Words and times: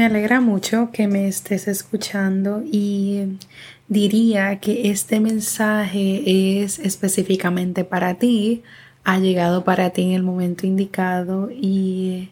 Me 0.00 0.06
alegra 0.06 0.40
mucho 0.40 0.88
que 0.94 1.06
me 1.06 1.28
estés 1.28 1.68
escuchando 1.68 2.62
y 2.64 3.36
diría 3.86 4.58
que 4.58 4.90
este 4.90 5.20
mensaje 5.20 6.62
es 6.62 6.78
específicamente 6.78 7.84
para 7.84 8.14
ti, 8.14 8.62
ha 9.04 9.18
llegado 9.18 9.62
para 9.62 9.90
ti 9.90 10.04
en 10.04 10.12
el 10.12 10.22
momento 10.22 10.66
indicado 10.66 11.50
y 11.50 12.30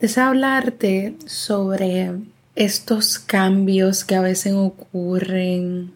deseo 0.00 0.24
hablarte 0.24 1.14
sobre 1.26 2.10
estos 2.56 3.20
cambios 3.20 4.04
que 4.04 4.16
a 4.16 4.20
veces 4.20 4.54
ocurren, 4.54 5.92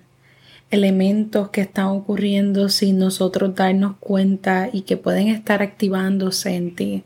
elementos 0.70 1.48
que 1.48 1.62
están 1.62 1.86
ocurriendo 1.86 2.68
sin 2.68 2.98
nosotros 2.98 3.52
darnos 3.56 3.96
cuenta 3.98 4.70
y 4.72 4.82
que 4.82 4.96
pueden 4.96 5.26
estar 5.26 5.60
activándose 5.60 6.54
en 6.54 6.76
ti. 6.76 7.02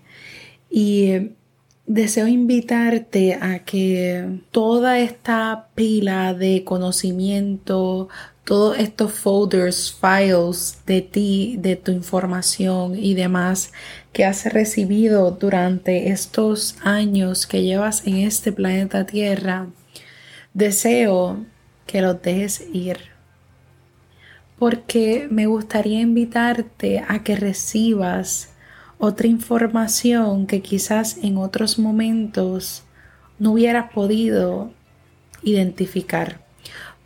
Y 0.70 1.30
Deseo 1.86 2.26
invitarte 2.26 3.34
a 3.34 3.58
que 3.58 4.40
toda 4.50 4.98
esta 5.00 5.68
pila 5.74 6.32
de 6.32 6.64
conocimiento, 6.64 8.08
todos 8.44 8.78
estos 8.78 9.12
folders, 9.12 9.92
files 9.92 10.78
de 10.86 11.02
ti, 11.02 11.56
de 11.58 11.76
tu 11.76 11.92
información 11.92 12.96
y 12.96 13.12
demás 13.12 13.70
que 14.14 14.24
has 14.24 14.50
recibido 14.50 15.30
durante 15.32 16.08
estos 16.08 16.76
años 16.82 17.46
que 17.46 17.62
llevas 17.62 18.06
en 18.06 18.16
este 18.16 18.50
planeta 18.50 19.04
Tierra, 19.04 19.66
deseo 20.54 21.44
que 21.86 22.00
los 22.00 22.22
dejes 22.22 22.64
ir. 22.72 22.96
Porque 24.58 25.28
me 25.30 25.44
gustaría 25.46 26.00
invitarte 26.00 27.04
a 27.06 27.22
que 27.22 27.36
recibas 27.36 28.53
otra 28.98 29.26
información 29.26 30.46
que 30.46 30.62
quizás 30.62 31.18
en 31.22 31.38
otros 31.38 31.78
momentos 31.78 32.84
no 33.38 33.52
hubieras 33.52 33.92
podido 33.92 34.70
identificar, 35.42 36.40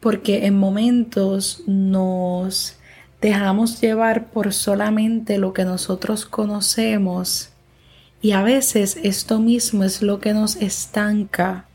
porque 0.00 0.46
en 0.46 0.58
momentos 0.58 1.62
nos 1.66 2.76
dejamos 3.20 3.80
llevar 3.80 4.26
por 4.30 4.52
solamente 4.52 5.38
lo 5.38 5.52
que 5.52 5.64
nosotros 5.64 6.24
conocemos 6.24 7.50
y 8.20 8.32
a 8.32 8.42
veces 8.42 8.98
esto 9.02 9.38
mismo 9.38 9.84
es 9.84 10.02
lo 10.02 10.20
que 10.20 10.34
nos 10.34 10.56
estanca 10.56 11.66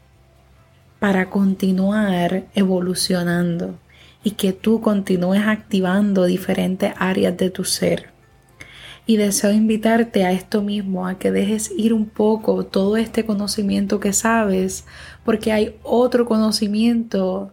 para 1.00 1.30
continuar 1.30 2.46
evolucionando 2.54 3.78
y 4.24 4.32
que 4.32 4.54
tú 4.54 4.82
continúes 4.82 5.42
activando 5.46 6.26
diferentes 6.26 6.94
áreas 6.98 7.36
de 7.38 7.50
tu 7.50 7.66
ser. 7.66 8.13
Y 9.06 9.18
deseo 9.18 9.52
invitarte 9.52 10.24
a 10.24 10.32
esto 10.32 10.62
mismo, 10.62 11.08
a 11.08 11.20
que 11.20 11.32
dejes 11.32 11.72
ir 11.76 11.94
un 11.94 12.06
poco 12.06 12.66
todo 12.66 12.96
este 12.96 13.26
conocimiento 13.26 14.00
que 14.00 14.14
sabes, 14.14 14.86
porque 15.26 15.52
hay 15.52 15.76
otro 15.84 16.26
conocimiento 16.26 17.52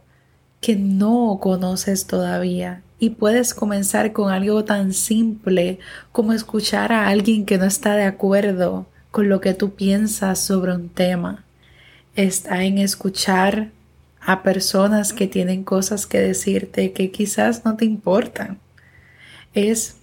que 0.61 0.77
no 0.77 1.39
conoces 1.41 2.07
todavía. 2.07 2.83
Y 3.01 3.11
puedes 3.11 3.55
comenzar 3.55 4.13
con 4.13 4.31
algo 4.31 4.65
tan 4.65 4.93
simple 4.93 5.79
como 6.13 6.33
escuchar 6.33 6.93
a 6.93 7.09
alguien 7.09 7.47
que 7.47 7.59
no 7.59 7.65
está 7.65 7.97
de 7.97 8.05
acuerdo 8.05 8.87
con 9.11 9.29
lo 9.29 9.41
que 9.41 9.55
tú 9.55 9.75
piensas 9.75 10.39
sobre 10.39 10.75
un 10.75 10.89
tema. 10.89 11.45
Está 12.15 12.63
en 12.65 12.79
escuchar 12.79 13.71
a 14.21 14.43
personas 14.43 15.13
que 15.13 15.27
tienen 15.27 15.65
cosas 15.65 16.07
que 16.07 16.21
decirte 16.21 16.93
que 16.93 17.11
quizás 17.11 17.65
no 17.65 17.77
te 17.77 17.87
importan. 17.87 18.59
Es 19.55 19.97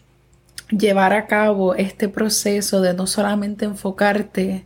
llevar 0.69 1.13
a 1.13 1.27
cabo 1.27 1.75
este 1.75 2.09
proceso 2.09 2.81
de 2.81 2.93
no 2.93 3.07
solamente 3.07 3.65
enfocarte 3.65 4.65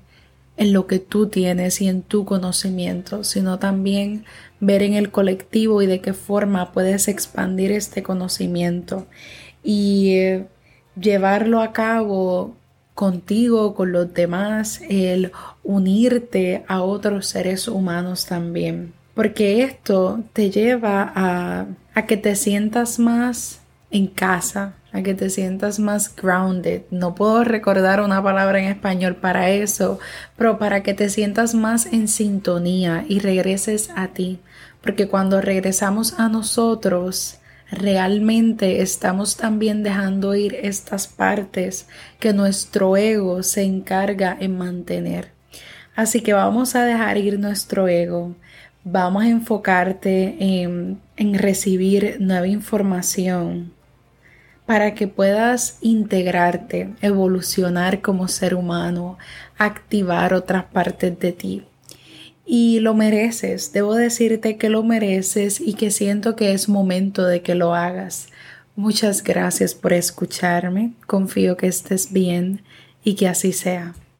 en 0.58 0.74
lo 0.74 0.86
que 0.86 1.00
tú 1.00 1.28
tienes 1.28 1.82
y 1.82 1.88
en 1.88 2.04
tu 2.04 2.26
conocimiento, 2.26 3.24
sino 3.24 3.58
también 3.60 4.26
ver 4.60 4.84
en 4.84 4.94
el 4.94 5.12
colectivo 5.12 5.82
y 5.82 5.88
de 5.88 6.02
qué 6.02 6.14
forma 6.14 6.72
puedes 6.72 7.08
expandir 7.08 7.72
este 7.72 8.04
conocimiento 8.04 9.08
y 9.64 10.16
eh, 10.18 10.48
llevarlo 11.00 11.62
a 11.62 11.74
cabo 11.74 12.56
contigo, 12.94 13.74
con 13.74 13.92
los 13.92 14.14
demás, 14.14 14.82
el 14.90 15.32
unirte 15.64 16.64
a 16.68 16.82
otros 16.82 17.28
seres 17.28 17.68
humanos 17.68 18.26
también. 18.26 18.94
Porque 19.16 19.64
esto 19.64 20.24
te 20.34 20.52
lleva 20.52 21.12
a, 21.16 21.66
a 21.94 22.06
que 22.06 22.18
te 22.18 22.36
sientas 22.36 23.00
más 23.00 23.62
en 23.90 24.08
casa, 24.08 24.76
a 24.94 25.02
que 25.02 25.14
te 25.14 25.30
sientas 25.30 25.80
más 25.80 26.16
grounded. 26.16 26.84
No 26.92 27.16
puedo 27.16 27.44
recordar 27.44 28.02
una 28.02 28.22
palabra 28.22 28.60
en 28.60 28.66
español 28.66 29.16
para 29.16 29.50
eso, 29.50 30.00
pero 30.38 30.60
para 30.60 30.84
que 30.84 30.94
te 30.94 31.10
sientas 31.10 31.56
más 31.56 31.86
en 31.88 32.08
sintonía 32.08 33.06
y 33.08 33.20
regreses 33.20 33.90
a 33.96 34.08
ti. 34.08 34.40
Porque 34.82 35.08
cuando 35.08 35.42
regresamos 35.42 36.20
a 36.20 36.28
nosotros, 36.28 37.40
realmente 37.72 38.82
estamos 38.82 39.38
también 39.38 39.84
dejando 39.84 40.36
ir 40.36 40.56
estas 40.56 41.08
partes 41.08 41.88
que 42.20 42.34
nuestro 42.34 42.98
ego 42.98 43.44
se 43.44 43.64
encarga 43.64 44.36
en 44.40 44.58
mantener. 44.58 45.32
Así 45.96 46.22
que 46.22 46.34
vamos 46.34 46.76
a 46.76 46.84
dejar 46.84 47.18
ir 47.18 47.40
nuestro 47.40 47.88
ego. 47.88 48.36
Vamos 48.84 49.24
a 49.24 49.30
enfocarte 49.30 50.36
en, 50.40 51.00
en 51.16 51.34
recibir 51.36 52.18
nueva 52.20 52.48
información 52.48 53.72
para 54.66 54.94
que 54.96 55.08
puedas 55.08 55.78
integrarte, 55.82 56.90
evolucionar 57.02 58.02
como 58.02 58.28
ser 58.28 58.56
humano, 58.56 59.18
activar 59.58 60.34
otras 60.34 60.66
partes 60.66 61.20
de 61.20 61.32
ti. 61.32 61.64
Y 62.46 62.80
lo 62.80 62.94
mereces, 62.94 63.72
debo 63.74 63.96
decirte 63.96 64.58
que 64.58 64.70
lo 64.70 64.84
mereces 64.84 65.62
y 65.62 65.74
que 65.74 65.92
siento 65.92 66.36
que 66.36 66.54
es 66.54 66.70
momento 66.70 67.26
de 67.26 67.42
que 67.42 67.56
lo 67.56 67.76
hagas. 67.76 68.28
Muchas 68.76 69.24
gracias 69.24 69.76
por 69.76 69.94
escucharme, 69.94 70.94
confío 71.06 71.58
que 71.58 71.68
estés 71.68 72.12
bien 72.12 72.62
y 73.04 73.16
que 73.16 73.28
así 73.28 73.54
sea. 73.54 73.94